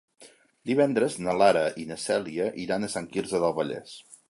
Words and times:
Divendres 0.69 1.17
na 1.27 1.35
Lara 1.41 1.61
i 1.83 1.85
na 1.91 1.99
Cèlia 2.05 2.49
iran 2.65 2.87
a 2.89 2.93
Sant 2.97 3.13
Quirze 3.15 3.45
del 3.47 3.57
Vallès. 3.63 3.97